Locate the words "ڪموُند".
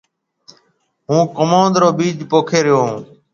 1.35-1.73